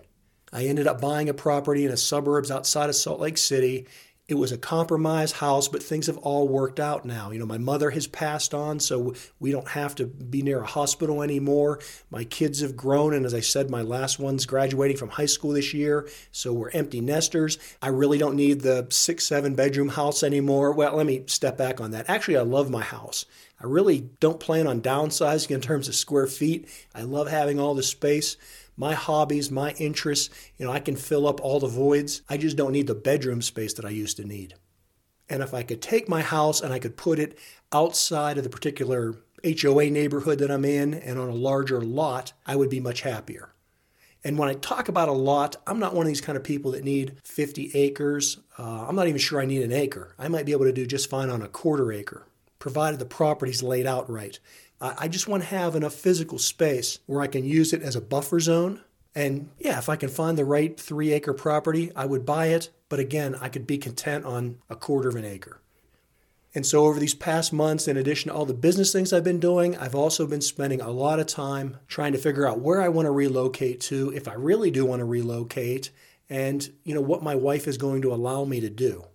I 0.52 0.66
ended 0.66 0.86
up 0.86 1.00
buying 1.00 1.28
a 1.28 1.34
property 1.34 1.84
in 1.84 1.90
the 1.90 1.96
suburbs 1.96 2.50
outside 2.50 2.90
of 2.90 2.94
Salt 2.94 3.20
Lake 3.20 3.38
City 3.38 3.86
it 4.32 4.38
was 4.38 4.50
a 4.50 4.56
compromised 4.56 5.36
house, 5.36 5.68
but 5.68 5.82
things 5.82 6.06
have 6.06 6.16
all 6.16 6.48
worked 6.48 6.80
out 6.80 7.04
now. 7.04 7.30
You 7.30 7.38
know, 7.38 7.44
my 7.44 7.58
mother 7.58 7.90
has 7.90 8.06
passed 8.06 8.54
on, 8.54 8.80
so 8.80 9.14
we 9.38 9.52
don't 9.52 9.68
have 9.68 9.94
to 9.96 10.06
be 10.06 10.40
near 10.40 10.62
a 10.62 10.66
hospital 10.66 11.22
anymore. 11.22 11.80
My 12.10 12.24
kids 12.24 12.60
have 12.60 12.74
grown, 12.74 13.12
and 13.12 13.26
as 13.26 13.34
I 13.34 13.40
said, 13.40 13.68
my 13.68 13.82
last 13.82 14.18
one's 14.18 14.46
graduating 14.46 14.96
from 14.96 15.10
high 15.10 15.26
school 15.26 15.52
this 15.52 15.74
year, 15.74 16.08
so 16.30 16.54
we're 16.54 16.70
empty 16.70 17.02
nesters. 17.02 17.58
I 17.82 17.88
really 17.88 18.16
don't 18.16 18.34
need 18.34 18.62
the 18.62 18.86
six, 18.88 19.26
seven 19.26 19.54
bedroom 19.54 19.90
house 19.90 20.22
anymore. 20.22 20.72
Well, 20.72 20.96
let 20.96 21.04
me 21.04 21.24
step 21.26 21.58
back 21.58 21.78
on 21.78 21.90
that. 21.90 22.08
Actually, 22.08 22.38
I 22.38 22.42
love 22.42 22.70
my 22.70 22.82
house. 22.82 23.26
I 23.62 23.66
really 23.66 24.10
don't 24.18 24.40
plan 24.40 24.66
on 24.66 24.82
downsizing 24.82 25.52
in 25.52 25.60
terms 25.60 25.86
of 25.86 25.94
square 25.94 26.26
feet. 26.26 26.68
I 26.94 27.02
love 27.02 27.28
having 27.28 27.60
all 27.60 27.74
the 27.74 27.82
space 27.82 28.36
my 28.76 28.94
hobbies, 28.94 29.50
my 29.50 29.72
interests, 29.72 30.30
you 30.56 30.64
know, 30.64 30.72
I 30.72 30.80
can 30.80 30.96
fill 30.96 31.26
up 31.26 31.40
all 31.40 31.60
the 31.60 31.66
voids. 31.66 32.22
I 32.28 32.36
just 32.36 32.56
don't 32.56 32.72
need 32.72 32.86
the 32.86 32.94
bedroom 32.94 33.42
space 33.42 33.74
that 33.74 33.84
I 33.84 33.90
used 33.90 34.16
to 34.16 34.24
need. 34.24 34.54
And 35.28 35.42
if 35.42 35.54
I 35.54 35.62
could 35.62 35.80
take 35.80 36.08
my 36.08 36.22
house 36.22 36.60
and 36.60 36.72
I 36.72 36.78
could 36.78 36.96
put 36.96 37.18
it 37.18 37.38
outside 37.72 38.38
of 38.38 38.44
the 38.44 38.50
particular 38.50 39.14
HOA 39.44 39.90
neighborhood 39.90 40.38
that 40.38 40.50
I'm 40.50 40.64
in 40.64 40.94
and 40.94 41.18
on 41.18 41.28
a 41.28 41.34
larger 41.34 41.80
lot, 41.80 42.32
I 42.46 42.56
would 42.56 42.70
be 42.70 42.80
much 42.80 43.02
happier. 43.02 43.54
And 44.24 44.38
when 44.38 44.48
I 44.48 44.54
talk 44.54 44.88
about 44.88 45.08
a 45.08 45.12
lot, 45.12 45.56
I'm 45.66 45.80
not 45.80 45.94
one 45.94 46.06
of 46.06 46.08
these 46.08 46.20
kind 46.20 46.36
of 46.36 46.44
people 46.44 46.72
that 46.72 46.84
need 46.84 47.16
50 47.24 47.72
acres. 47.74 48.38
Uh, 48.56 48.86
I'm 48.86 48.94
not 48.94 49.08
even 49.08 49.18
sure 49.18 49.40
I 49.40 49.46
need 49.46 49.62
an 49.62 49.72
acre. 49.72 50.14
I 50.18 50.28
might 50.28 50.46
be 50.46 50.52
able 50.52 50.64
to 50.64 50.72
do 50.72 50.86
just 50.86 51.10
fine 51.10 51.28
on 51.28 51.42
a 51.42 51.48
quarter 51.48 51.92
acre, 51.92 52.26
provided 52.62 53.00
the 53.00 53.04
property's 53.04 53.60
laid 53.60 53.88
out 53.88 54.08
right. 54.08 54.38
I 54.80 55.08
just 55.08 55.26
want 55.26 55.42
to 55.42 55.48
have 55.48 55.74
enough 55.74 55.94
physical 55.94 56.38
space 56.38 57.00
where 57.06 57.20
I 57.20 57.26
can 57.26 57.44
use 57.44 57.72
it 57.72 57.82
as 57.82 57.96
a 57.96 58.00
buffer 58.00 58.38
zone. 58.38 58.80
And 59.16 59.50
yeah, 59.58 59.78
if 59.78 59.88
I 59.88 59.96
can 59.96 60.08
find 60.08 60.38
the 60.38 60.44
right 60.44 60.78
three 60.78 61.12
acre 61.12 61.34
property, 61.34 61.90
I 61.96 62.06
would 62.06 62.24
buy 62.24 62.46
it. 62.46 62.70
But 62.88 63.00
again, 63.00 63.34
I 63.40 63.48
could 63.48 63.66
be 63.66 63.78
content 63.78 64.24
on 64.24 64.58
a 64.70 64.76
quarter 64.76 65.08
of 65.08 65.16
an 65.16 65.24
acre. 65.24 65.60
And 66.54 66.64
so, 66.64 66.86
over 66.86 67.00
these 67.00 67.14
past 67.14 67.52
months, 67.52 67.88
in 67.88 67.96
addition 67.96 68.30
to 68.30 68.36
all 68.36 68.46
the 68.46 68.54
business 68.54 68.92
things 68.92 69.12
I've 69.12 69.24
been 69.24 69.40
doing, 69.40 69.76
I've 69.76 69.96
also 69.96 70.24
been 70.24 70.40
spending 70.40 70.80
a 70.80 70.90
lot 70.90 71.18
of 71.18 71.26
time 71.26 71.78
trying 71.88 72.12
to 72.12 72.18
figure 72.18 72.46
out 72.46 72.60
where 72.60 72.80
I 72.80 72.90
want 72.90 73.06
to 73.06 73.10
relocate 73.10 73.80
to, 73.82 74.12
if 74.14 74.28
I 74.28 74.34
really 74.34 74.70
do 74.70 74.86
want 74.86 75.00
to 75.00 75.04
relocate, 75.04 75.90
and 76.30 76.70
you 76.84 76.94
know 76.94 77.00
what 77.00 77.24
my 77.24 77.34
wife 77.34 77.66
is 77.66 77.76
going 77.76 78.02
to 78.02 78.14
allow 78.14 78.44
me 78.44 78.60
to 78.60 78.70
do. 78.70 79.06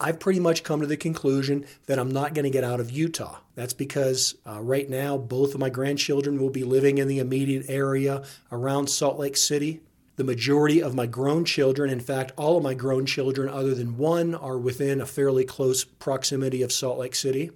I've 0.00 0.20
pretty 0.20 0.38
much 0.38 0.62
come 0.62 0.80
to 0.80 0.86
the 0.86 0.96
conclusion 0.96 1.66
that 1.86 1.98
I'm 1.98 2.10
not 2.10 2.32
going 2.32 2.44
to 2.44 2.50
get 2.50 2.62
out 2.62 2.78
of 2.78 2.92
Utah. 2.92 3.38
That's 3.56 3.72
because 3.72 4.36
uh, 4.46 4.60
right 4.60 4.88
now, 4.88 5.18
both 5.18 5.54
of 5.54 5.60
my 5.60 5.70
grandchildren 5.70 6.38
will 6.38 6.50
be 6.50 6.62
living 6.62 6.98
in 6.98 7.08
the 7.08 7.18
immediate 7.18 7.66
area 7.68 8.22
around 8.52 8.88
Salt 8.88 9.18
Lake 9.18 9.36
City. 9.36 9.80
The 10.14 10.22
majority 10.22 10.80
of 10.80 10.94
my 10.94 11.06
grown 11.06 11.44
children, 11.44 11.90
in 11.90 12.00
fact, 12.00 12.30
all 12.36 12.58
of 12.58 12.62
my 12.62 12.74
grown 12.74 13.06
children, 13.06 13.48
other 13.48 13.74
than 13.74 13.96
one, 13.96 14.36
are 14.36 14.58
within 14.58 15.00
a 15.00 15.06
fairly 15.06 15.44
close 15.44 15.82
proximity 15.82 16.62
of 16.62 16.72
Salt 16.72 16.98
Lake 16.98 17.16
City. 17.16 17.50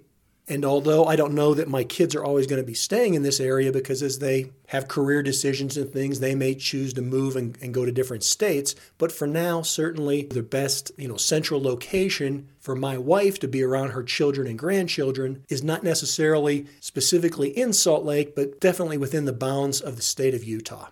And 0.47 0.65
although 0.65 1.05
I 1.05 1.15
don't 1.15 1.33
know 1.33 1.53
that 1.53 1.69
my 1.69 1.85
kids 1.85 2.15
are 2.15 2.23
always 2.23 2.47
going 2.47 2.61
to 2.61 2.67
be 2.67 2.73
staying 2.73 3.13
in 3.13 3.23
this 3.23 3.39
area 3.39 3.71
because 3.71 4.03
as 4.03 4.19
they 4.19 4.51
have 4.67 4.89
career 4.89 5.23
decisions 5.23 5.77
and 5.77 5.89
things, 5.89 6.19
they 6.19 6.35
may 6.35 6.53
choose 6.53 6.93
to 6.93 7.01
move 7.01 7.37
and, 7.37 7.57
and, 7.61 7.73
go 7.73 7.85
to 7.85 7.91
different 7.91 8.23
states. 8.23 8.75
But 8.97 9.11
for 9.11 9.25
now, 9.25 9.61
certainly 9.61 10.23
the 10.23 10.43
best, 10.43 10.91
you 10.97 11.07
know, 11.07 11.15
central 11.15 11.61
location 11.61 12.49
for 12.59 12.75
my 12.75 12.97
wife 12.97 13.39
to 13.39 13.47
be 13.47 13.63
around 13.63 13.91
her 13.91 14.03
children 14.03 14.47
and 14.47 14.59
grandchildren 14.59 15.45
is 15.47 15.63
not 15.63 15.83
necessarily 15.83 16.67
specifically 16.81 17.49
in 17.57 17.71
Salt 17.71 18.03
Lake, 18.03 18.35
but 18.35 18.59
definitely 18.59 18.97
within 18.97 19.25
the 19.25 19.33
bounds 19.33 19.79
of 19.79 19.95
the 19.95 20.01
state 20.01 20.33
of 20.33 20.43
Utah. 20.43 20.89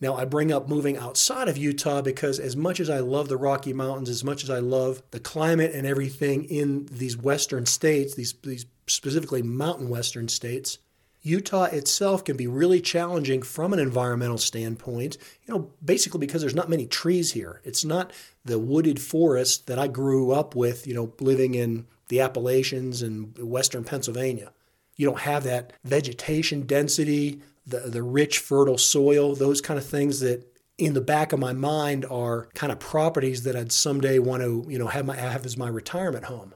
Now, 0.00 0.16
I 0.16 0.24
bring 0.24 0.52
up 0.52 0.68
moving 0.68 0.96
outside 0.96 1.48
of 1.48 1.56
Utah 1.56 2.02
because, 2.02 2.38
as 2.38 2.56
much 2.56 2.80
as 2.80 2.90
I 2.90 2.98
love 2.98 3.28
the 3.28 3.36
Rocky 3.36 3.72
Mountains, 3.72 4.08
as 4.08 4.24
much 4.24 4.42
as 4.42 4.50
I 4.50 4.58
love 4.58 5.02
the 5.12 5.20
climate 5.20 5.72
and 5.74 5.86
everything 5.86 6.44
in 6.44 6.86
these 6.90 7.16
western 7.16 7.64
states, 7.64 8.14
these, 8.14 8.34
these 8.42 8.66
specifically 8.86 9.42
mountain 9.42 9.88
western 9.88 10.28
states, 10.28 10.78
Utah 11.22 11.64
itself 11.64 12.22
can 12.22 12.36
be 12.36 12.46
really 12.46 12.82
challenging 12.82 13.40
from 13.40 13.72
an 13.72 13.78
environmental 13.78 14.36
standpoint, 14.36 15.16
you 15.46 15.54
know, 15.54 15.70
basically 15.82 16.20
because 16.20 16.42
there's 16.42 16.54
not 16.54 16.68
many 16.68 16.86
trees 16.86 17.32
here. 17.32 17.62
It's 17.64 17.82
not 17.82 18.12
the 18.44 18.58
wooded 18.58 19.00
forest 19.00 19.66
that 19.68 19.78
I 19.78 19.88
grew 19.88 20.32
up 20.32 20.54
with, 20.54 20.86
you 20.86 20.92
know, 20.92 21.14
living 21.20 21.54
in 21.54 21.86
the 22.08 22.20
Appalachians 22.20 23.00
and 23.00 23.36
western 23.38 23.84
Pennsylvania. 23.84 24.52
You 24.96 25.06
don't 25.06 25.20
have 25.20 25.44
that 25.44 25.72
vegetation 25.82 26.66
density, 26.66 27.40
the, 27.66 27.80
the 27.80 28.02
rich, 28.02 28.38
fertile 28.38 28.78
soil, 28.78 29.34
those 29.34 29.60
kind 29.60 29.78
of 29.78 29.86
things 29.86 30.20
that 30.20 30.46
in 30.76 30.94
the 30.94 31.00
back 31.00 31.32
of 31.32 31.38
my 31.38 31.52
mind 31.52 32.04
are 32.10 32.48
kind 32.54 32.72
of 32.72 32.78
properties 32.78 33.44
that 33.44 33.56
I'd 33.56 33.72
someday 33.72 34.18
want 34.18 34.42
to, 34.42 34.64
you 34.68 34.78
know, 34.78 34.88
have, 34.88 35.06
my, 35.06 35.16
have 35.16 35.46
as 35.46 35.56
my 35.56 35.68
retirement 35.68 36.24
home. 36.24 36.54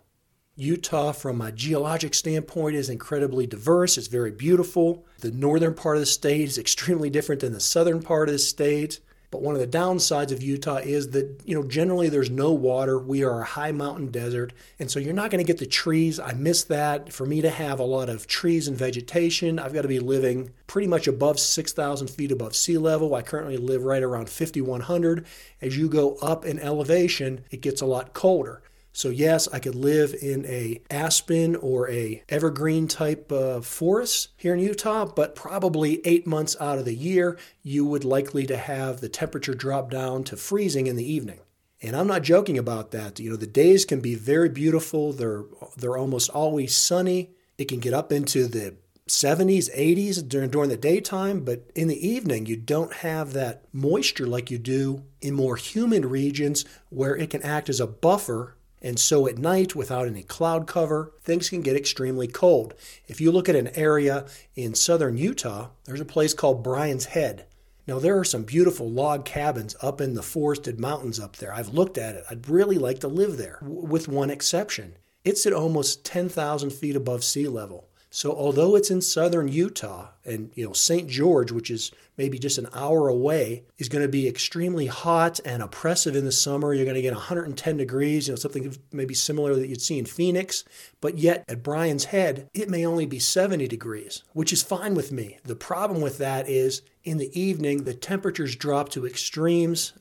Utah, 0.56 1.12
from 1.12 1.40
a 1.40 1.52
geologic 1.52 2.14
standpoint, 2.14 2.74
is 2.74 2.90
incredibly 2.90 3.46
diverse. 3.46 3.96
It's 3.96 4.08
very 4.08 4.32
beautiful. 4.32 5.06
The 5.20 5.30
northern 5.30 5.74
part 5.74 5.96
of 5.96 6.00
the 6.00 6.06
state 6.06 6.48
is 6.48 6.58
extremely 6.58 7.10
different 7.10 7.42
than 7.42 7.52
the 7.52 7.60
southern 7.60 8.02
part 8.02 8.28
of 8.28 8.32
the 8.32 8.40
state. 8.40 8.98
But 9.30 9.42
one 9.42 9.54
of 9.54 9.60
the 9.60 9.66
downsides 9.66 10.32
of 10.32 10.42
Utah 10.42 10.76
is 10.76 11.10
that, 11.10 11.42
you 11.44 11.54
know, 11.54 11.62
generally 11.62 12.08
there's 12.08 12.30
no 12.30 12.52
water. 12.52 12.98
We 12.98 13.22
are 13.24 13.42
a 13.42 13.44
high 13.44 13.72
mountain 13.72 14.10
desert. 14.10 14.54
And 14.78 14.90
so 14.90 14.98
you're 14.98 15.12
not 15.12 15.30
going 15.30 15.44
to 15.44 15.46
get 15.46 15.58
the 15.58 15.66
trees. 15.66 16.18
I 16.18 16.32
miss 16.32 16.64
that. 16.64 17.12
For 17.12 17.26
me 17.26 17.42
to 17.42 17.50
have 17.50 17.78
a 17.78 17.84
lot 17.84 18.08
of 18.08 18.26
trees 18.26 18.68
and 18.68 18.76
vegetation, 18.76 19.58
I've 19.58 19.74
got 19.74 19.82
to 19.82 19.88
be 19.88 20.00
living 20.00 20.50
pretty 20.66 20.88
much 20.88 21.06
above 21.06 21.38
6,000 21.38 22.08
feet 22.08 22.32
above 22.32 22.56
sea 22.56 22.78
level. 22.78 23.14
I 23.14 23.22
currently 23.22 23.58
live 23.58 23.84
right 23.84 24.02
around 24.02 24.30
5,100. 24.30 25.26
As 25.60 25.76
you 25.76 25.88
go 25.88 26.14
up 26.22 26.46
in 26.46 26.58
elevation, 26.58 27.44
it 27.50 27.60
gets 27.60 27.82
a 27.82 27.86
lot 27.86 28.14
colder. 28.14 28.62
So 28.92 29.10
yes, 29.10 29.48
I 29.52 29.58
could 29.58 29.74
live 29.74 30.14
in 30.20 30.44
a 30.46 30.80
aspen 30.90 31.54
or 31.56 31.88
a 31.90 32.22
evergreen 32.28 32.88
type 32.88 33.30
of 33.30 33.64
forest 33.64 34.28
here 34.36 34.54
in 34.54 34.60
Utah, 34.60 35.04
but 35.06 35.36
probably 35.36 36.04
8 36.06 36.26
months 36.26 36.56
out 36.60 36.78
of 36.78 36.84
the 36.84 36.94
year 36.94 37.38
you 37.62 37.84
would 37.84 38.04
likely 38.04 38.46
to 38.46 38.56
have 38.56 39.00
the 39.00 39.08
temperature 39.08 39.54
drop 39.54 39.90
down 39.90 40.24
to 40.24 40.36
freezing 40.36 40.86
in 40.86 40.96
the 40.96 41.10
evening. 41.10 41.40
And 41.80 41.94
I'm 41.94 42.08
not 42.08 42.22
joking 42.22 42.58
about 42.58 42.90
that. 42.90 43.20
You 43.20 43.30
know, 43.30 43.36
the 43.36 43.46
days 43.46 43.84
can 43.84 44.00
be 44.00 44.16
very 44.16 44.48
beautiful. 44.48 45.12
They're 45.12 45.44
they're 45.76 45.96
almost 45.96 46.30
always 46.30 46.74
sunny. 46.74 47.30
It 47.56 47.68
can 47.68 47.78
get 47.78 47.94
up 47.94 48.10
into 48.10 48.48
the 48.48 48.76
70s, 49.08 49.74
80s 49.74 50.28
during, 50.28 50.50
during 50.50 50.68
the 50.68 50.76
daytime, 50.76 51.40
but 51.40 51.70
in 51.74 51.88
the 51.88 52.06
evening, 52.06 52.46
you 52.46 52.56
don't 52.56 52.92
have 52.96 53.32
that 53.32 53.64
moisture 53.72 54.26
like 54.26 54.50
you 54.50 54.58
do 54.58 55.02
in 55.20 55.34
more 55.34 55.56
humid 55.56 56.04
regions 56.04 56.64
where 56.90 57.16
it 57.16 57.30
can 57.30 57.42
act 57.42 57.68
as 57.68 57.80
a 57.80 57.86
buffer 57.86 58.57
and 58.80 58.98
so 58.98 59.26
at 59.26 59.38
night, 59.38 59.74
without 59.74 60.06
any 60.06 60.22
cloud 60.22 60.66
cover, 60.66 61.12
things 61.22 61.48
can 61.50 61.62
get 61.62 61.76
extremely 61.76 62.28
cold. 62.28 62.74
If 63.06 63.20
you 63.20 63.32
look 63.32 63.48
at 63.48 63.56
an 63.56 63.68
area 63.76 64.26
in 64.54 64.74
southern 64.74 65.16
Utah, 65.16 65.70
there's 65.84 66.00
a 66.00 66.04
place 66.04 66.34
called 66.34 66.62
Brian's 66.62 67.06
Head. 67.06 67.46
Now, 67.86 67.98
there 67.98 68.18
are 68.18 68.24
some 68.24 68.42
beautiful 68.42 68.88
log 68.88 69.24
cabins 69.24 69.74
up 69.80 70.00
in 70.00 70.14
the 70.14 70.22
forested 70.22 70.78
mountains 70.78 71.18
up 71.18 71.36
there. 71.36 71.52
I've 71.52 71.70
looked 71.70 71.96
at 71.96 72.16
it. 72.16 72.24
I'd 72.30 72.48
really 72.48 72.76
like 72.76 73.00
to 73.00 73.08
live 73.08 73.38
there, 73.38 73.58
with 73.62 74.08
one 74.08 74.30
exception. 74.30 74.98
It's 75.24 75.46
at 75.46 75.54
almost 75.54 76.04
10,000 76.04 76.70
feet 76.70 76.96
above 76.96 77.24
sea 77.24 77.48
level. 77.48 77.87
So 78.10 78.32
although 78.32 78.74
it's 78.74 78.90
in 78.90 79.00
southern 79.00 79.48
Utah 79.48 80.08
and 80.24 80.50
you 80.54 80.66
know 80.66 80.72
St. 80.72 81.08
George, 81.08 81.52
which 81.52 81.70
is 81.70 81.90
maybe 82.16 82.38
just 82.38 82.58
an 82.58 82.68
hour 82.74 83.08
away, 83.08 83.64
is 83.76 83.88
going 83.88 84.02
to 84.02 84.08
be 84.08 84.26
extremely 84.26 84.86
hot 84.86 85.40
and 85.44 85.62
oppressive 85.62 86.16
in 86.16 86.24
the 86.24 86.32
summer. 86.32 86.72
You're 86.72 86.84
going 86.84 86.94
to 86.94 87.02
get 87.02 87.12
110 87.12 87.76
degrees, 87.76 88.26
you 88.26 88.32
know, 88.32 88.36
something 88.36 88.76
maybe 88.92 89.14
similar 89.14 89.54
that 89.54 89.68
you'd 89.68 89.82
see 89.82 89.98
in 89.98 90.06
Phoenix. 90.06 90.64
But 91.00 91.18
yet 91.18 91.44
at 91.48 91.62
Brian's 91.62 92.06
Head, 92.06 92.48
it 92.54 92.70
may 92.70 92.86
only 92.86 93.06
be 93.06 93.18
70 93.18 93.68
degrees, 93.68 94.24
which 94.32 94.52
is 94.52 94.62
fine 94.62 94.94
with 94.94 95.12
me. 95.12 95.38
The 95.44 95.56
problem 95.56 96.00
with 96.00 96.18
that 96.18 96.48
is 96.48 96.82
in 97.04 97.18
the 97.18 97.38
evening, 97.38 97.84
the 97.84 97.94
temperatures 97.94 98.56
drop 98.56 98.88
to 98.90 99.06
extremes 99.06 99.92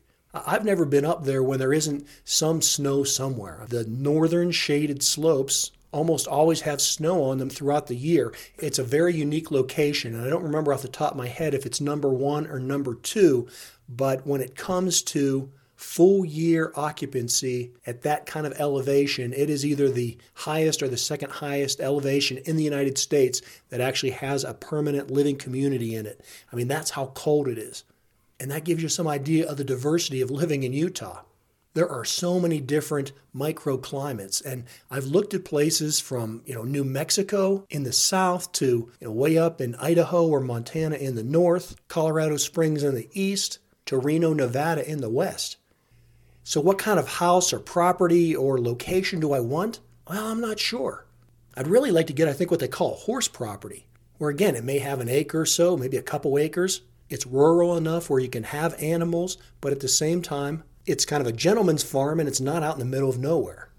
I've 0.45 0.65
never 0.65 0.85
been 0.85 1.05
up 1.05 1.23
there 1.23 1.41
when 1.41 1.59
there 1.59 1.73
isn't 1.73 2.05
some 2.23 2.61
snow 2.61 3.03
somewhere. 3.03 3.65
The 3.69 3.85
northern 3.85 4.51
shaded 4.51 5.01
slopes 5.01 5.71
almost 5.91 6.27
always 6.27 6.61
have 6.61 6.81
snow 6.81 7.23
on 7.23 7.37
them 7.37 7.49
throughout 7.49 7.87
the 7.87 7.95
year. 7.95 8.33
It's 8.57 8.79
a 8.79 8.83
very 8.83 9.15
unique 9.15 9.51
location, 9.51 10.13
and 10.13 10.25
I 10.25 10.29
don't 10.29 10.43
remember 10.43 10.73
off 10.73 10.81
the 10.81 10.87
top 10.87 11.11
of 11.11 11.17
my 11.17 11.27
head 11.27 11.53
if 11.53 11.65
it's 11.65 11.81
number 11.81 12.09
one 12.09 12.47
or 12.47 12.59
number 12.59 12.95
two, 12.95 13.47
but 13.87 14.25
when 14.27 14.41
it 14.41 14.55
comes 14.55 15.01
to 15.03 15.51
full 15.77 16.25
year 16.25 16.73
occupancy 16.75 17.71
at 17.85 18.01
that 18.01 18.25
kind 18.25 18.47
of 18.47 18.59
elevation, 18.59 19.31
it 19.31 19.49
is 19.49 19.65
either 19.65 19.89
the 19.89 20.17
highest 20.33 20.81
or 20.81 20.87
the 20.87 20.97
second 20.97 21.31
highest 21.31 21.79
elevation 21.79 22.37
in 22.45 22.57
the 22.57 22.63
United 22.63 22.97
States 22.97 23.41
that 23.69 23.79
actually 23.79 24.09
has 24.09 24.43
a 24.43 24.55
permanent 24.55 25.11
living 25.11 25.37
community 25.37 25.95
in 25.95 26.05
it. 26.07 26.19
I 26.51 26.55
mean, 26.55 26.67
that's 26.67 26.91
how 26.91 27.11
cold 27.13 27.47
it 27.47 27.59
is. 27.59 27.83
And 28.39 28.49
that 28.51 28.63
gives 28.63 28.81
you 28.83 28.89
some 28.89 29.07
idea 29.07 29.47
of 29.47 29.57
the 29.57 29.63
diversity 29.63 30.21
of 30.21 30.31
living 30.31 30.63
in 30.63 30.73
Utah. 30.73 31.21
There 31.77 31.87
are 31.87 32.05
so 32.05 32.39
many 32.39 32.59
different 32.59 33.11
microclimates, 33.35 34.43
and 34.43 34.63
I've 34.89 35.05
looked 35.05 35.35
at 35.35 35.45
places 35.45 35.99
from 35.99 36.41
you 36.43 36.55
know 36.55 36.63
New 36.63 36.83
Mexico 36.83 37.67
in 37.69 37.83
the 37.83 37.93
south 37.93 38.51
to 38.53 38.65
you 38.99 39.07
know 39.07 39.11
way 39.11 39.37
up 39.37 39.61
in 39.61 39.75
Idaho 39.75 40.27
or 40.27 40.39
Montana 40.39 40.95
in 40.95 41.13
the 41.13 41.21
north, 41.21 41.75
Colorado 41.87 42.37
Springs 42.37 42.81
in 42.81 42.95
the 42.95 43.07
east, 43.13 43.59
to 43.85 43.99
Reno, 43.99 44.33
Nevada 44.33 44.89
in 44.89 45.01
the 45.01 45.09
west. 45.11 45.57
So, 46.43 46.59
what 46.59 46.79
kind 46.79 46.97
of 46.97 47.07
house 47.07 47.53
or 47.53 47.59
property 47.59 48.35
or 48.35 48.59
location 48.59 49.19
do 49.19 49.31
I 49.31 49.39
want? 49.39 49.79
Well, 50.09 50.31
I'm 50.31 50.41
not 50.41 50.59
sure. 50.59 51.05
I'd 51.55 51.67
really 51.67 51.91
like 51.91 52.07
to 52.07 52.13
get, 52.13 52.27
I 52.27 52.33
think, 52.33 52.49
what 52.49 52.59
they 52.59 52.67
call 52.67 52.95
horse 52.95 53.27
property, 53.27 53.85
where 54.17 54.31
again, 54.31 54.55
it 54.55 54.63
may 54.63 54.79
have 54.79 54.99
an 54.99 55.09
acre 55.09 55.41
or 55.41 55.45
so, 55.45 55.77
maybe 55.77 55.97
a 55.97 56.01
couple 56.01 56.39
acres. 56.39 56.81
It's 57.07 57.27
rural 57.27 57.77
enough 57.77 58.09
where 58.09 58.19
you 58.19 58.29
can 58.29 58.45
have 58.45 58.81
animals, 58.81 59.37
but 59.61 59.71
at 59.71 59.81
the 59.81 59.87
same 59.87 60.23
time, 60.23 60.63
it's 60.87 61.05
kind 61.05 61.21
of 61.21 61.27
a 61.27 61.33
gentleman's 61.33 61.83
farm 61.83 62.19
and 62.19 62.27
it's 62.27 62.41
not 62.41 62.63
out 62.63 62.73
in 62.73 62.79
the 62.79 62.85
middle 62.85 63.09
of 63.09 63.19
nowhere. 63.19 63.69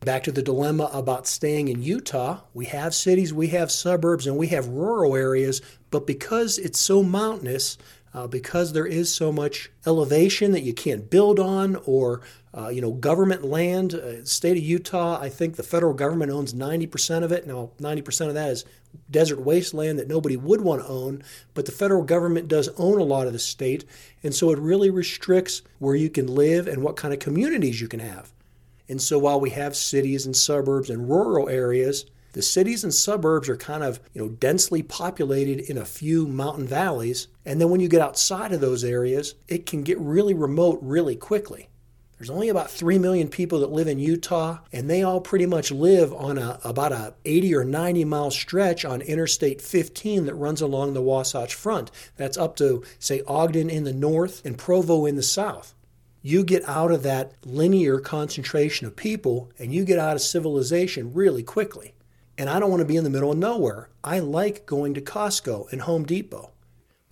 Back 0.00 0.24
to 0.24 0.32
the 0.32 0.42
dilemma 0.42 0.90
about 0.92 1.26
staying 1.26 1.68
in 1.68 1.82
Utah, 1.82 2.40
we 2.54 2.64
have 2.66 2.94
cities, 2.94 3.32
we 3.32 3.48
have 3.48 3.70
suburbs, 3.70 4.26
and 4.26 4.36
we 4.36 4.48
have 4.48 4.66
rural 4.66 5.14
areas, 5.14 5.62
but 5.90 6.06
because 6.06 6.58
it's 6.58 6.80
so 6.80 7.04
mountainous, 7.04 7.78
uh, 8.14 8.26
because 8.26 8.72
there 8.72 8.86
is 8.86 9.14
so 9.14 9.32
much 9.32 9.70
elevation 9.86 10.52
that 10.52 10.62
you 10.62 10.74
can't 10.74 11.10
build 11.10 11.38
on 11.38 11.76
or 11.86 12.20
uh, 12.54 12.68
you 12.68 12.80
know 12.80 12.92
government 12.92 13.42
land 13.44 13.94
uh, 13.94 14.24
state 14.24 14.56
of 14.56 14.62
utah 14.62 15.18
i 15.20 15.28
think 15.28 15.56
the 15.56 15.62
federal 15.62 15.94
government 15.94 16.30
owns 16.30 16.52
90% 16.52 17.24
of 17.24 17.32
it. 17.32 17.46
Now 17.46 17.70
90% 17.80 18.28
of 18.28 18.34
that 18.34 18.50
is 18.50 18.64
desert 19.10 19.40
wasteland 19.40 19.98
that 19.98 20.08
nobody 20.08 20.36
would 20.36 20.60
want 20.60 20.82
to 20.82 20.88
own 20.88 21.22
but 21.54 21.66
the 21.66 21.72
federal 21.72 22.02
government 22.02 22.48
does 22.48 22.68
own 22.76 22.98
a 23.00 23.04
lot 23.04 23.26
of 23.26 23.32
the 23.32 23.38
state. 23.38 23.84
And 24.22 24.34
so 24.34 24.50
it 24.50 24.58
really 24.58 24.90
restricts 24.90 25.62
where 25.78 25.94
you 25.94 26.10
can 26.10 26.26
live 26.26 26.66
and 26.66 26.82
what 26.82 26.96
kind 26.96 27.14
of 27.14 27.20
communities 27.20 27.80
you 27.80 27.88
can 27.88 28.00
have. 28.00 28.32
And 28.88 29.00
so 29.00 29.18
while 29.18 29.40
we 29.40 29.50
have 29.50 29.74
cities 29.74 30.26
and 30.26 30.36
suburbs 30.36 30.90
and 30.90 31.08
rural 31.08 31.48
areas 31.48 32.04
the 32.32 32.42
cities 32.42 32.82
and 32.82 32.94
suburbs 32.94 33.48
are 33.48 33.56
kind 33.56 33.82
of, 33.82 34.00
you 34.14 34.22
know, 34.22 34.28
densely 34.28 34.82
populated 34.82 35.60
in 35.60 35.76
a 35.76 35.84
few 35.84 36.26
mountain 36.26 36.66
valleys, 36.66 37.28
and 37.44 37.60
then 37.60 37.68
when 37.68 37.80
you 37.80 37.88
get 37.88 38.00
outside 38.00 38.52
of 38.52 38.60
those 38.60 38.84
areas, 38.84 39.34
it 39.48 39.66
can 39.66 39.82
get 39.82 39.98
really 39.98 40.32
remote 40.32 40.78
really 40.82 41.16
quickly. 41.16 41.68
There's 42.16 42.30
only 42.30 42.50
about 42.50 42.70
3 42.70 42.98
million 42.98 43.28
people 43.28 43.58
that 43.60 43.72
live 43.72 43.88
in 43.88 43.98
Utah, 43.98 44.58
and 44.72 44.88
they 44.88 45.02
all 45.02 45.20
pretty 45.20 45.44
much 45.44 45.72
live 45.72 46.14
on 46.14 46.38
a, 46.38 46.60
about 46.62 46.92
a 46.92 47.14
80 47.24 47.54
or 47.56 47.64
90 47.64 48.04
mile 48.04 48.30
stretch 48.30 48.84
on 48.84 49.02
Interstate 49.02 49.60
15 49.60 50.26
that 50.26 50.34
runs 50.36 50.60
along 50.60 50.94
the 50.94 51.02
Wasatch 51.02 51.52
Front. 51.52 51.90
That's 52.16 52.38
up 52.38 52.54
to, 52.56 52.84
say, 53.00 53.22
Ogden 53.26 53.68
in 53.68 53.82
the 53.82 53.92
north 53.92 54.40
and 54.46 54.56
Provo 54.56 55.04
in 55.04 55.16
the 55.16 55.22
south. 55.22 55.74
You 56.22 56.44
get 56.44 56.62
out 56.68 56.92
of 56.92 57.02
that 57.02 57.32
linear 57.44 57.98
concentration 57.98 58.86
of 58.86 58.94
people 58.94 59.50
and 59.58 59.74
you 59.74 59.84
get 59.84 59.98
out 59.98 60.14
of 60.14 60.22
civilization 60.22 61.12
really 61.12 61.42
quickly. 61.42 61.92
And 62.42 62.50
I 62.50 62.58
don't 62.58 62.70
want 62.70 62.80
to 62.80 62.84
be 62.84 62.96
in 62.96 63.04
the 63.04 63.08
middle 63.10 63.30
of 63.30 63.38
nowhere. 63.38 63.88
I 64.02 64.18
like 64.18 64.66
going 64.66 64.94
to 64.94 65.00
Costco 65.00 65.70
and 65.70 65.82
Home 65.82 66.02
Depot. 66.02 66.50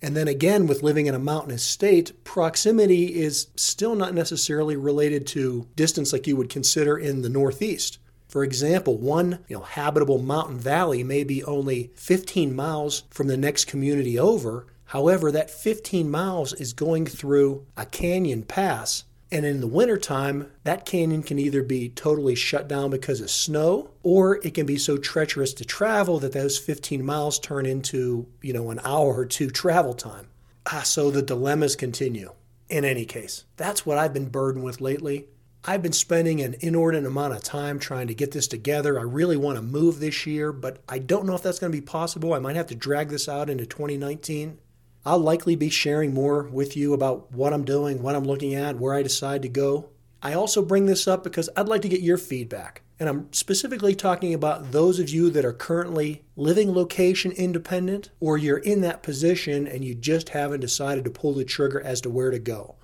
And 0.01 0.13
then 0.13 0.27
again, 0.27 0.67
with 0.67 0.83
living 0.83 1.05
in 1.05 1.15
a 1.15 1.19
mountainous 1.19 1.63
state, 1.63 2.25
proximity 2.25 3.21
is 3.21 3.47
still 3.55 3.95
not 3.95 4.13
necessarily 4.13 4.75
related 4.75 5.25
to 5.27 5.69
distance 5.77 6.11
like 6.11 6.27
you 6.27 6.35
would 6.35 6.49
consider 6.49 6.97
in 6.97 7.21
the 7.21 7.29
Northeast. 7.29 7.97
For 8.27 8.43
example, 8.43 8.97
one 8.97 9.39
you 9.47 9.55
know, 9.55 9.63
habitable 9.63 10.17
mountain 10.21 10.59
valley 10.59 11.01
may 11.01 11.23
be 11.23 11.45
only 11.45 11.91
15 11.95 12.53
miles 12.53 13.03
from 13.09 13.27
the 13.27 13.37
next 13.37 13.67
community 13.67 14.19
over. 14.19 14.67
However, 14.83 15.31
that 15.31 15.49
15 15.49 16.11
miles 16.11 16.51
is 16.51 16.73
going 16.73 17.05
through 17.05 17.65
a 17.77 17.85
canyon 17.85 18.43
pass 18.43 19.05
and 19.31 19.45
in 19.45 19.61
the 19.61 19.67
wintertime, 19.67 20.51
that 20.65 20.85
canyon 20.85 21.23
can 21.23 21.39
either 21.39 21.63
be 21.63 21.87
totally 21.87 22.35
shut 22.35 22.67
down 22.67 22.91
because 22.91 23.21
of 23.21 23.29
snow, 23.29 23.91
or 24.03 24.45
it 24.45 24.53
can 24.53 24.65
be 24.65 24.77
so 24.77 24.97
treacherous 24.97 25.53
to 25.53 25.65
travel 25.65 26.19
that 26.19 26.33
those 26.33 26.57
15 26.57 27.05
miles 27.05 27.39
turn 27.39 27.65
into, 27.65 28.27
you 28.41 28.51
know, 28.51 28.71
an 28.71 28.81
hour 28.83 29.15
or 29.15 29.25
two 29.25 29.49
travel 29.49 29.93
time. 29.93 30.27
Ah, 30.71 30.81
so 30.81 31.09
the 31.09 31.21
dilemmas 31.21 31.75
continue. 31.77 32.33
In 32.69 32.85
any 32.85 33.05
case, 33.05 33.45
that's 33.57 33.85
what 33.85 33.97
I've 33.97 34.13
been 34.13 34.29
burdened 34.29 34.63
with 34.63 34.81
lately. 34.81 35.27
I've 35.63 35.83
been 35.83 35.93
spending 35.93 36.41
an 36.41 36.55
inordinate 36.59 37.05
amount 37.05 37.33
of 37.33 37.43
time 37.43 37.79
trying 37.79 38.07
to 38.07 38.15
get 38.15 38.31
this 38.31 38.47
together. 38.47 38.99
I 38.99 39.03
really 39.03 39.37
want 39.37 39.57
to 39.57 39.61
move 39.61 39.99
this 39.99 40.25
year, 40.25 40.51
but 40.51 40.81
I 40.89 40.97
don't 40.97 41.25
know 41.25 41.35
if 41.35 41.43
that's 41.43 41.59
going 41.59 41.71
to 41.71 41.77
be 41.77 41.85
possible. 41.85 42.33
I 42.33 42.39
might 42.39 42.55
have 42.55 42.67
to 42.67 42.75
drag 42.75 43.09
this 43.09 43.29
out 43.29 43.49
into 43.49 43.65
2019. 43.65 44.57
I'll 45.05 45.19
likely 45.19 45.55
be 45.55 45.69
sharing 45.69 46.13
more 46.13 46.43
with 46.43 46.77
you 46.77 46.93
about 46.93 47.31
what 47.31 47.53
I'm 47.53 47.65
doing, 47.65 48.03
what 48.03 48.15
I'm 48.15 48.23
looking 48.23 48.53
at, 48.53 48.77
where 48.77 48.93
I 48.93 49.01
decide 49.01 49.41
to 49.41 49.49
go. 49.49 49.89
I 50.21 50.33
also 50.33 50.61
bring 50.61 50.85
this 50.85 51.07
up 51.07 51.23
because 51.23 51.49
I'd 51.57 51.67
like 51.67 51.81
to 51.81 51.89
get 51.89 52.01
your 52.01 52.17
feedback. 52.17 52.83
And 52.99 53.09
I'm 53.09 53.33
specifically 53.33 53.95
talking 53.95 54.31
about 54.31 54.71
those 54.71 54.99
of 54.99 55.09
you 55.09 55.31
that 55.31 55.43
are 55.43 55.53
currently 55.53 56.21
living 56.35 56.71
location 56.71 57.31
independent 57.31 58.11
or 58.19 58.37
you're 58.37 58.59
in 58.59 58.81
that 58.81 59.01
position 59.01 59.65
and 59.65 59.83
you 59.83 59.95
just 59.95 60.29
haven't 60.29 60.59
decided 60.59 61.03
to 61.05 61.09
pull 61.09 61.33
the 61.33 61.43
trigger 61.43 61.81
as 61.81 61.99
to 62.01 62.11
where 62.11 62.29
to 62.29 62.37
go. 62.37 62.75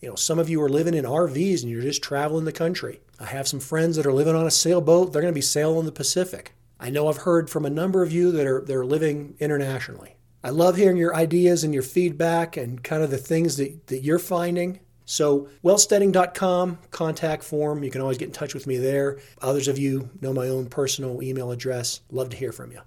You 0.00 0.08
know, 0.08 0.14
some 0.14 0.38
of 0.38 0.48
you 0.48 0.62
are 0.62 0.70
living 0.70 0.94
in 0.94 1.04
RVs 1.04 1.60
and 1.60 1.70
you're 1.70 1.82
just 1.82 2.02
traveling 2.02 2.46
the 2.46 2.52
country. 2.52 3.00
I 3.18 3.26
have 3.26 3.46
some 3.46 3.60
friends 3.60 3.96
that 3.96 4.06
are 4.06 4.14
living 4.14 4.34
on 4.34 4.46
a 4.46 4.50
sailboat, 4.50 5.12
they're 5.12 5.20
going 5.20 5.34
to 5.34 5.36
be 5.36 5.42
sailing 5.42 5.84
the 5.84 5.92
Pacific. 5.92 6.54
I 6.78 6.88
know 6.88 7.08
I've 7.08 7.18
heard 7.18 7.50
from 7.50 7.66
a 7.66 7.70
number 7.70 8.02
of 8.02 8.10
you 8.10 8.32
that 8.32 8.46
are 8.46 8.62
they're 8.62 8.86
living 8.86 9.36
internationally. 9.40 10.16
I 10.42 10.50
love 10.50 10.76
hearing 10.76 10.96
your 10.96 11.14
ideas 11.14 11.64
and 11.64 11.74
your 11.74 11.82
feedback 11.82 12.56
and 12.56 12.82
kind 12.82 13.02
of 13.02 13.10
the 13.10 13.18
things 13.18 13.56
that, 13.58 13.86
that 13.88 14.02
you're 14.02 14.18
finding. 14.18 14.80
So, 15.04 15.48
wealthsteading.com, 15.64 16.78
contact 16.90 17.42
form. 17.42 17.82
You 17.82 17.90
can 17.90 18.00
always 18.00 18.16
get 18.16 18.28
in 18.28 18.32
touch 18.32 18.54
with 18.54 18.66
me 18.66 18.76
there. 18.76 19.18
Others 19.42 19.68
of 19.68 19.78
you 19.78 20.08
know 20.20 20.32
my 20.32 20.48
own 20.48 20.66
personal 20.66 21.22
email 21.22 21.50
address. 21.50 22.00
Love 22.10 22.30
to 22.30 22.36
hear 22.36 22.52
from 22.52 22.70
you. 22.70 22.80